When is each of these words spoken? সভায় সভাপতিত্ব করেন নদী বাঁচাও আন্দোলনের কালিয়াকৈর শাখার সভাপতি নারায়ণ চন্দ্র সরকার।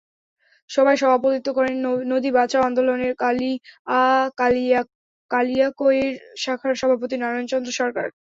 সভায় 0.69 0.99
সভাপতিত্ব 1.01 1.49
করেন 1.57 1.75
নদী 2.11 2.29
বাঁচাও 2.37 2.65
আন্দোলনের 2.69 3.13
কালিয়াকৈর 5.31 6.11
শাখার 6.43 6.73
সভাপতি 6.81 7.15
নারায়ণ 7.17 7.45
চন্দ্র 7.51 7.71
সরকার। 7.79 8.07